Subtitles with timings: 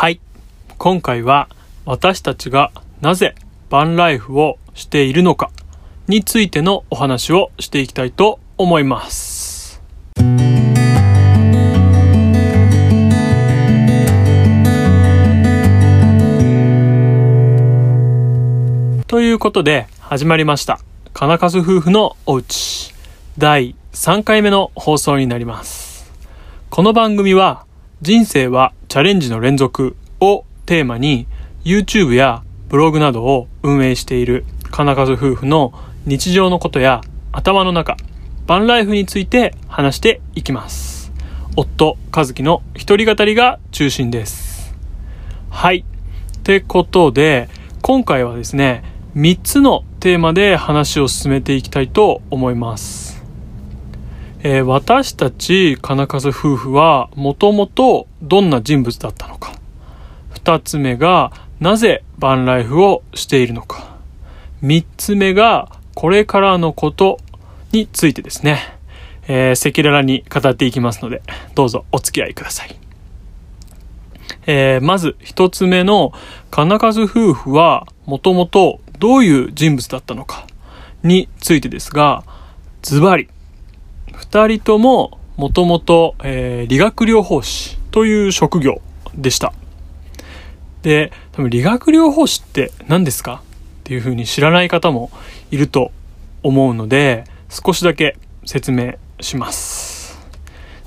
[0.00, 0.18] はい。
[0.78, 1.50] 今回は
[1.84, 3.34] 私たちがなぜ
[3.68, 5.50] バンライフをしているのか
[6.08, 9.82] についてのお話をしていきたいと思います。
[19.06, 20.80] ということで始まりました。
[21.12, 22.94] 金数夫婦のおうち
[23.36, 26.10] 第3回目の放送になります。
[26.70, 27.66] この番組は
[28.02, 31.26] 人生はチャレンジの連続をテーマに
[31.64, 35.74] YouTube やブログなどを運営している金数夫婦の
[36.06, 37.98] 日常のことや頭の中、
[38.46, 41.12] バンライフについて話していきます。
[41.56, 44.74] 夫、和樹の一人語りが中心です。
[45.50, 45.84] はい。
[46.38, 47.50] ってことで、
[47.82, 48.82] 今回はですね、
[49.14, 53.09] 3つのテーマで話を進めていきたいと思います。
[54.42, 59.52] えー私たち金数夫婦はもともとどんな人物だったのか。
[60.30, 63.96] 二つ目がなぜバンライフをしているのか。
[64.62, 67.18] 三つ目がこれからのこと
[67.72, 68.78] についてですね。
[69.28, 71.22] えー赤裸々に語っていきますので、
[71.54, 72.74] どうぞお付き合いください。
[74.46, 76.14] えーまず一つ目の
[76.50, 80.46] 金数夫婦はもともとどういう人物だったのか
[81.02, 82.24] についてですが、
[82.80, 83.28] ズバリ
[84.20, 88.82] 二人とももともと理学療法士という職業
[89.14, 89.54] でした。
[90.82, 93.42] で、多分理学療法士って何ですか？
[93.80, 95.10] っていうふうに知らない方も
[95.50, 95.90] いると
[96.42, 100.20] 思うので、少しだけ説明します。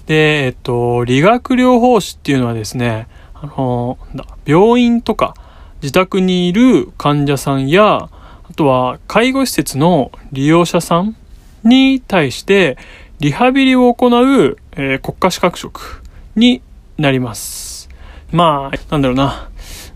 [0.05, 3.97] で、えっと、理学療法士っていうのはですね、あの、
[4.45, 5.33] 病院とか
[5.81, 8.09] 自宅にいる患者さんや、
[8.43, 11.15] あとは介護施設の利用者さん
[11.63, 12.77] に対して
[13.19, 16.01] リハビリを行う、えー国家資格職
[16.35, 16.61] に
[16.97, 17.89] なります。
[18.31, 19.49] まあ、なんだろうな。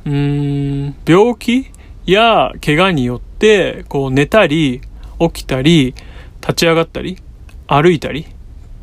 [0.06, 1.72] うーん、病気
[2.06, 4.82] や怪我によって、こう寝たり、
[5.20, 5.96] 起きたり、
[6.42, 7.18] 立ち上がったり、
[7.68, 8.28] 歩いたり、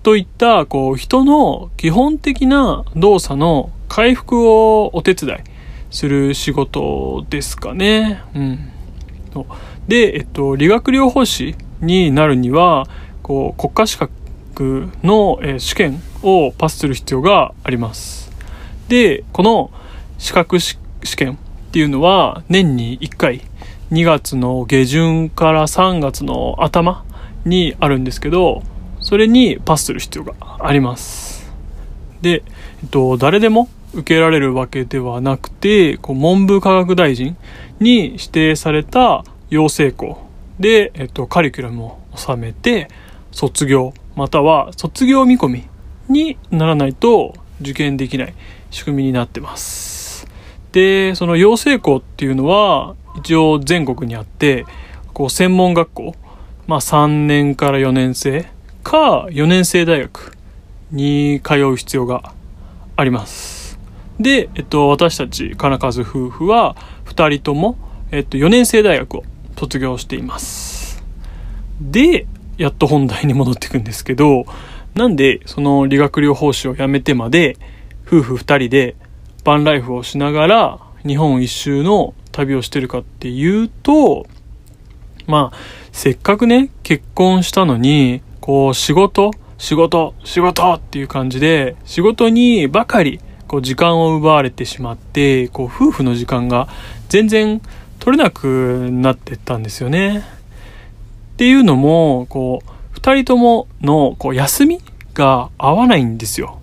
[0.03, 5.39] といった、こう、人の基本的な動作の回復をお手伝い
[5.91, 8.23] する仕事ですかね。
[8.35, 8.71] うん。
[9.89, 12.87] で、えっと、理学療法士になるには、
[13.23, 14.13] こう、国家資格
[15.03, 18.31] の、え試験をパスする必要があります。
[18.89, 19.71] で、この
[20.19, 20.77] 資格試
[21.17, 21.37] 験っ
[21.73, 23.41] ていうのは年に1回、
[23.91, 27.05] 2月の下旬から3月の頭
[27.45, 28.63] にあるんですけど、
[29.01, 31.53] それにパスする必要があります。
[32.23, 32.43] で、
[32.83, 37.37] えっと、誰でも受けられるわけではなくて、こう文部科学大臣
[37.81, 40.19] に指定された養成校
[40.59, 42.89] で、えっと、カリキュラムを収めて、
[43.31, 45.65] 卒業、または卒業見込み
[46.09, 48.35] にならないと受験できない
[48.71, 50.27] 仕組みになってます。
[50.73, 54.67] で、その養成校っていうのは、一応全国にあって、
[55.13, 56.15] こう専門学校、
[56.67, 58.47] まあ3年から4年生
[58.83, 60.37] か4年生大学
[60.91, 62.33] に通う必要が
[62.97, 63.79] あります。
[64.21, 66.77] で、えっと、私たち金数夫婦は
[67.07, 67.77] 2人とも、
[68.11, 69.25] えっと、4年生大学を
[69.57, 71.03] 卒業しています。
[71.81, 72.27] で、
[72.59, 74.45] やっと本題に戻っていくんですけど、
[74.95, 77.57] なんでその理学療法士を辞めてまで
[78.07, 78.97] 夫婦2人で
[79.45, 84.27] バンライフをしながら日本一周の旅をしてるかっていうと、
[85.27, 85.57] まあ、
[85.93, 96.69] せっかくね、結婚したのに、こう、仕事、仕事、仕事っていう感じで、仕事にばかり、こう、時間を奪われてしまって、こう、夫婦の時間が
[97.09, 97.63] 全然
[98.01, 100.25] 取れなくなってったんですよね。
[101.35, 104.81] っていうのも、こう、二人ともの、こう、休み
[105.15, 106.61] が合わないんですよ。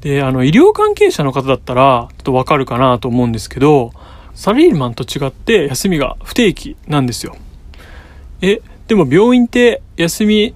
[0.00, 3.92] で、あの、医療関係者の方だったら、ちょっとわかるかなと思うんですけど、
[4.34, 7.36] サラリーマンと違って休みが不定期なんですよ。
[8.40, 10.54] え、でも病院って休み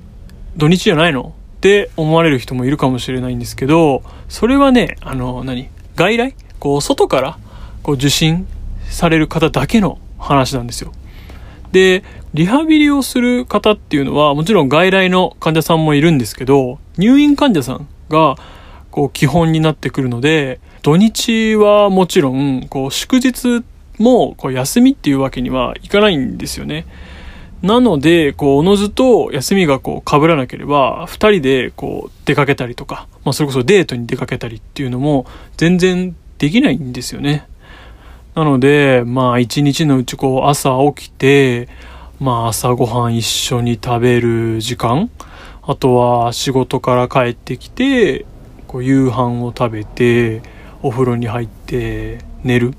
[0.57, 1.35] 土日じゃないの？
[1.57, 5.69] って思われる人もいるかもしれないんですけど、それはね、あの、何？
[5.97, 6.35] 外来？
[6.59, 7.39] こう、外から
[7.83, 8.47] こう受診
[8.89, 10.93] される方だけの話なんですよ。
[11.73, 18.37] で、リハビリをする方っていうのは、もちろん外来の患者さんもいるんですけど、入院患者さんが、
[18.91, 23.63] こう、基本になってくるので、土日はもちろん、こう、祝日
[23.99, 26.87] も、こう、休みっていうわけにはいかないんですよね。
[27.61, 35.27] なので、こう、おのずと休みがこう、被らなければ、二人でこう、出かけたりとか、まあ、それこそデートに出かけたりっていうのも、
[35.59, 37.47] 全然できないんですよね。
[38.35, 41.69] なので、まあ、一日のうちこう、朝起きて、
[42.23, 45.11] まあ、朝ごはん一緒に食べる時間、
[45.61, 48.27] あとは仕事から帰ってきて、
[48.69, 50.41] こう夕飯を食べて、
[50.83, 52.75] お風呂に入って、寝る。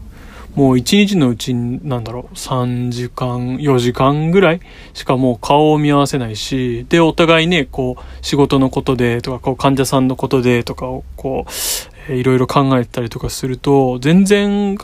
[0.56, 4.62] もう一日のうちに、なんだろう、3時間、4時間ぐらい
[4.94, 11.46] しかもう顔を見合わせないし、で、お互いね、こう、仕事のことでとか、こう、患者さんのことでとかを、こ
[12.10, 14.78] う、いろいろ考えたりとかすると、全然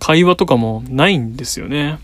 [0.00, 2.00] 会話とかもないんですよね。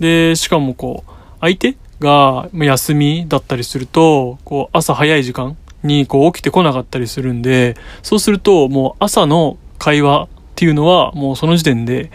[0.00, 1.10] で、しかもこう、
[1.40, 12.10] 相手が休みだったりすると、こう、朝早い時間にこう起きてこなかったりするんで、そうするともう朝の会話っていうのはもうその時点で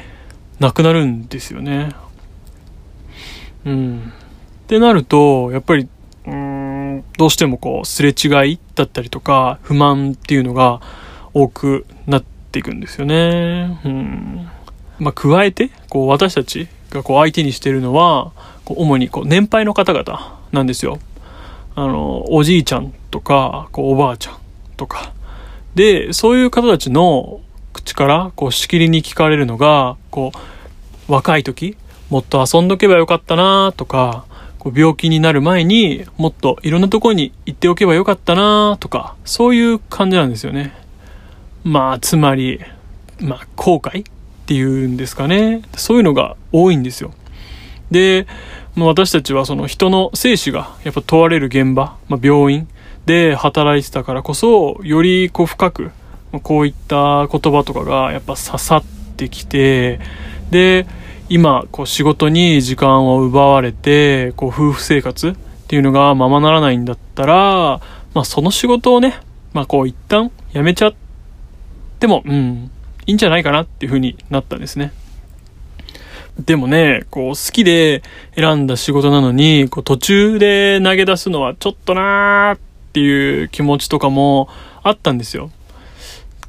[0.60, 1.92] なくなるんですよね。
[3.66, 4.14] うん。
[4.64, 5.88] ってなると、やっぱり、
[6.26, 10.82] うん、どうしてもこう、すれ違いだったりとか、不満っていうのが
[11.34, 13.80] 多くなっていくんですよね。
[13.86, 14.50] うん。
[15.00, 18.32] まあ、加えて、こう、私たちがこう、相手にしてるのは、
[18.66, 21.00] こう主にこう、年配の方々なんですよ。
[21.76, 24.38] あの、おじいちゃんとか、こう、おばあちゃん
[24.76, 25.14] とか。
[25.76, 27.42] で、そういう方たちの
[27.78, 30.32] 口からこうしきりに聞かれるのがこ
[31.08, 31.78] う若い時
[32.10, 34.26] もっと遊んどけばよかったなとか
[34.60, 40.74] こう病気になる前にもっといろんなところに行っておけばよかったなとかそういう感じなんですよね
[41.64, 42.60] まあつまり
[43.20, 44.06] まあ後悔
[44.48, 45.62] っていうんですかね。
[45.76, 47.12] そういうのが多いんですよ。
[47.92, 48.28] で、
[48.76, 52.66] ま、私たちはその人の生死がやっぱ問われる現場、まあ、病院
[53.06, 55.92] で働いてたからこそよりこう深く
[56.44, 58.86] こういった言葉とかがやっぱ刺さっ
[59.18, 60.00] てきて、
[60.50, 60.88] で、
[61.28, 65.36] 今、こう仕事に時間を奪われて、こう夫婦生活っ
[65.68, 67.82] ていうのがままならないんだったら、
[68.14, 69.20] まあその仕事をね、
[69.52, 70.94] まあこう一旦やめちゃっ
[72.00, 72.72] ても、うん、
[73.08, 74.92] いいんじゃないかなっていう風になったんですね。
[76.40, 78.04] でもね、こう好きで
[78.36, 82.60] 選んだ仕事なのに、こう途中で投げ出すのはちょっとなーっ
[82.94, 84.50] ていう気持ちとかも
[84.84, 85.52] あったんですよ。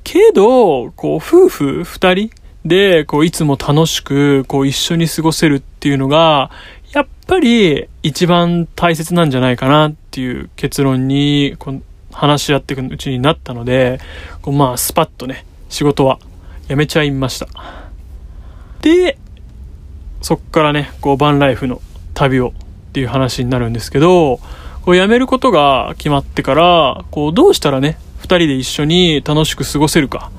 [0.05, 2.31] けど、こう、夫婦二人
[2.65, 6.51] で、こう、いつも楽しく、こう、一緒に過ごせるっていうのが、
[6.95, 14.01] やっぱり一番大切なんじゃないかなっていう結論に、こう、話し合っていくうちになったので、
[14.41, 16.19] こうまあ、スパッとね、仕事は
[16.69, 17.49] 辞めちゃいました。
[18.81, 19.19] で、
[20.23, 21.81] そっからね、こう、バンライフの
[22.15, 24.41] 旅をっていう話になるんですけど、
[24.83, 30.31] こう辞めることが決まってから、こうどうしたらね、2人で一緒に楽しく過ごせるか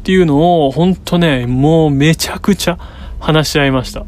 [0.00, 2.78] っていうのを本当ねもうめちゃくちゃ
[3.18, 4.06] 話し合いました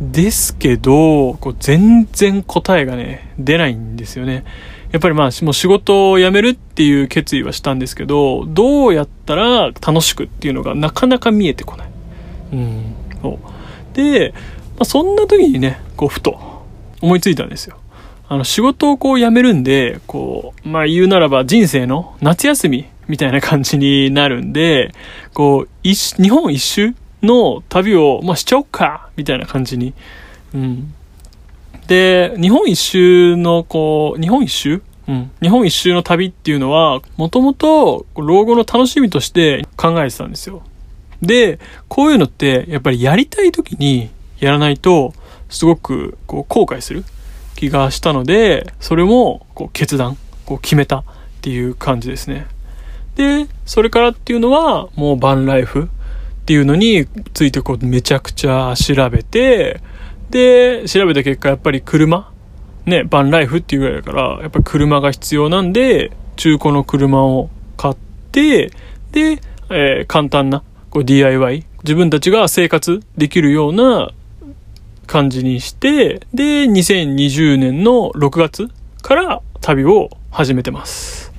[0.00, 4.44] ですけどこう全然答えがね出ないんですよね
[4.92, 11.90] やっぱりまあもう仕事を辞めるっていう決意はしたんですけどどうやったら楽しくっていうのがなかなか見えてこない
[12.52, 16.64] うんそうで、まあ、そんな時にねこうふと
[17.02, 17.78] 思いついたんですよ
[18.30, 24.92] あの、仕事をこう辞めるんで、こう、まあ言うならば人生の夏休みみたいな感じになるんで、
[25.32, 29.94] こう、一、日本一周の旅を、まあしちゃおっかみたいな感じに。
[30.54, 30.94] うん。
[31.88, 34.82] で、日本一周の、こう、日本一周？
[35.08, 35.30] うん。
[35.42, 40.62] 日本一周の旅っていうのは、もともと、老後の楽しみとして考えてたんですよ。
[41.20, 41.58] で、
[41.88, 45.12] こういうのって、やっぱりやりたい時にやらないと、
[45.48, 47.04] すごく、こう、後悔する。
[47.56, 51.04] 気がしたので、それもこう決断、こう決めたっ
[51.40, 52.46] ていう感じですね。
[53.16, 55.88] で、それからっていうのは、もうバンライフ
[56.42, 59.80] っていうのについてこうめちゃくちゃ調べて、
[60.30, 62.30] で、調べた結果やっぱり車
[62.88, 67.96] ね、バンライフっていうぐらいだから、やっぱり車が必要なんで、中古の車を買っ
[68.32, 68.70] て、
[69.12, 74.10] で、えー、簡単なこう DIY、自分たちが生活できるような
[75.06, 78.68] 感じにして、で、2020年の6月
[79.02, 81.32] から旅を始めてます。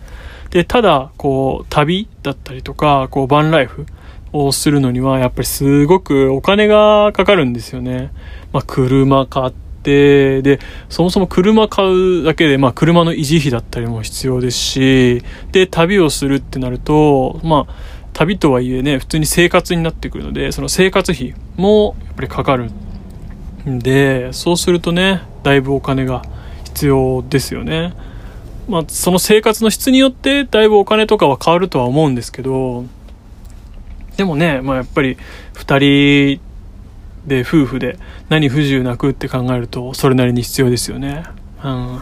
[0.51, 3.85] で、ただ、こう、旅だったりとか、こう、バンライフ
[4.33, 8.11] をするのには、やっぱりすごくお金がかかるんですよね。
[8.53, 9.51] まあ、車買っ
[9.83, 10.59] て、で、
[10.89, 17.73] そもそも車買うだけで、まあ、車の維持費だったりも必要ですし、で、旅をするってなると、まあ、
[18.13, 22.69] 旅とはいえね、普通に生活になってくるので、その生活費もやっぱりかかる
[23.67, 26.23] んでそうするとねだいぶお金が
[26.65, 27.93] 必要ですよね
[28.67, 32.85] まあその生活の質によってだいぶお金とかは変わるとは思うんですけど
[34.19, 35.15] でもね、まあ、やっぱり
[35.53, 36.41] 2人
[37.25, 37.97] で夫婦で
[38.27, 41.23] 何不自由なくって考えるとそれなりに必要ですよね。
[41.63, 42.01] うん。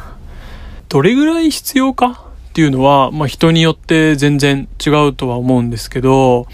[0.90, 2.26] どれぐらい必要か？
[2.50, 6.48] っていうのは、まあ、人によって全然違うとは思うんですけど、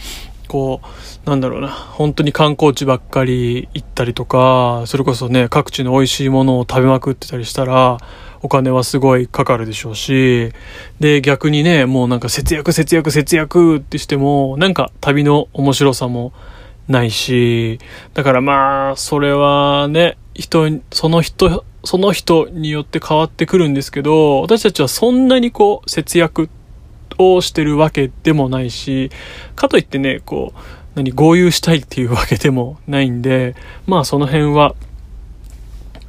[0.49, 0.81] こ
[1.25, 7.99] う、なんだろうな、本当に観光地ばっかり行ったりとか、それこそね、各地の美味しいものを食べまくってたりしたら、
[8.43, 10.51] お金はすごいかかるでしょうし、
[10.99, 16.33] で、逆にね、もうなんか節約節約節約ってしても、なんか旅の面白さも
[16.89, 17.79] ないし、
[18.13, 26.49] だからまあ、それはね、人、その人、その人によって変わってくるんですけど、私たちはそんなにこう、節約
[27.17, 29.09] をしてるわけでもないし、
[29.55, 30.59] かといってね、こう、
[30.95, 33.55] 何、合流したいっていうわけでもないんで、
[33.87, 34.75] まあその辺は、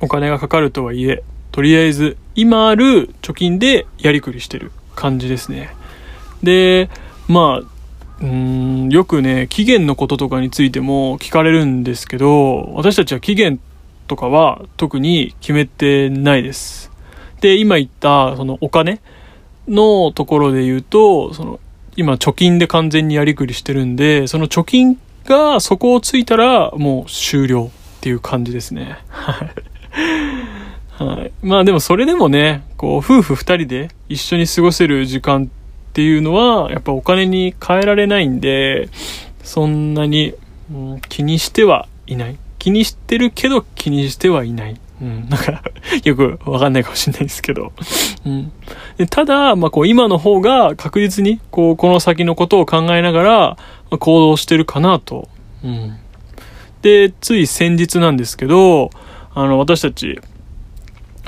[0.01, 1.23] お金がかかるとはいえ、
[1.55, 5.71] とりあえず、今ある貯金でやりくりしてる感じですね。
[6.43, 6.91] で、
[7.29, 13.61] まあ、うん、よくね、期限のこととかについても聞かれるんですけど、私たちは期限
[14.09, 16.91] とかは特に決めてないです。
[17.41, 19.01] で、今言ったそのお金
[19.69, 21.61] のところで言うと、その
[21.95, 28.99] 今貯金で完全にやりくりしてるんで、その貯金が底をついたらもう終了っていう感じですね。
[30.99, 31.33] はい。
[31.43, 35.49] まあでもそれでもね、こう夫婦二人で一緒に過ごせる時間っ
[35.93, 38.89] ていうのはやっぱお金に変えられないんで、
[39.43, 40.35] そんなに、
[40.73, 42.39] うん、気にしてはいない。
[42.59, 44.81] 気にしてるけど気にしてはいない。
[45.03, 45.63] うん、なんか
[46.05, 47.73] よくわかんないかもしれないですけど。
[48.25, 48.53] うん。
[48.97, 53.57] でただ、まあ、こう、今の方が確実に、こう、この先のことを考えながら、
[53.99, 55.29] 行動してるかなと。
[55.65, 55.97] うん。
[56.83, 58.91] で、つい先日なんですけど、
[59.35, 60.21] あの、私たち、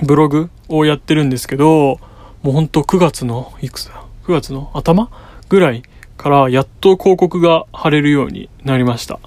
[0.02, 1.98] ブログをやってるんですけど、
[2.42, 4.70] もうほんと9月の、いくつだ ?9 月の？
[4.74, 5.10] 頭？
[5.48, 5.82] ぐらい
[6.16, 9.20] からやっと広告が貼れるようになりました。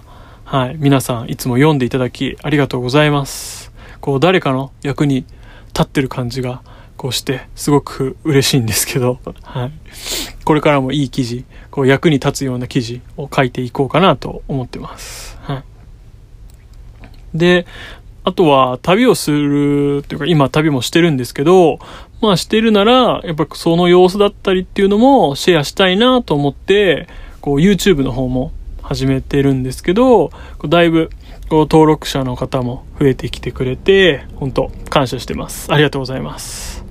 [0.43, 0.75] はい。
[0.77, 3.71] 皆さんいつも読んでいただきありがとうございます。
[4.01, 5.25] こう誰かの役に
[5.67, 6.61] 立ってる感じが
[6.97, 9.71] こうしてすごく嬉しいんですけど、はい。
[10.43, 15.37] これからもいい記事、こう役に立つような記事を書いていこうかなと思ってます。
[15.41, 15.63] はい。
[17.33, 17.67] で、
[18.29, 21.79] あとは旅をするっていうか今旅もしてるんですけど、
[22.21, 27.07] まあしてるならやっぱその様子だったりっていうのもシェアしたいなと思って、
[27.41, 28.51] こう YouTube の方も
[28.83, 30.29] 始めてるんですけど、
[30.67, 31.09] だいぶ
[31.49, 35.73] こう登録者の方も増えてきてくれて、本当感謝してます。
[35.73, 36.85] ありがとうございます。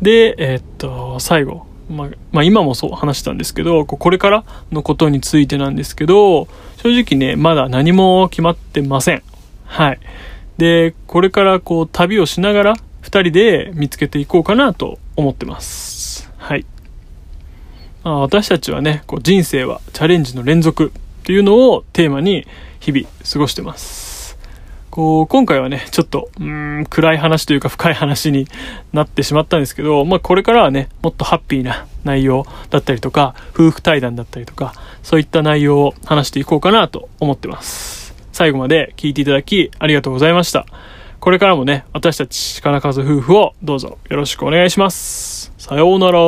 [0.00, 1.66] で、えー、っと、最後。
[1.90, 9.22] まあ、まあ、今もそう話したんですけど、これからのことについてなんですけど、正直ね、まだ何も決まってません。
[9.74, 9.98] はい。
[10.56, 16.30] で、これからこう旅をしながら2人で見つけていこうかなと思ってます。
[16.36, 16.64] はい。
[18.04, 22.46] まあ、私たちはね、こう人生はチャレンジの連続っていうのをテーマに
[22.78, 24.38] 日々過ごしてます。
[24.90, 28.46] こう、今回はね、ちょっと、うん、暗い話というか深い話に
[28.92, 38.03] なってしまったんですけど、まあこれからはね、もっとハッピーな内容だったりとか、夫婦対談だったりとか、そういった内容を話していこうかなと思ってます。
[38.34, 40.66] 最後まで聞いていただきありがとうございました。
[41.20, 45.52] これからもね、私たち、金数夫婦をどうぞよろしくお願いします。
[45.56, 46.18] さようなら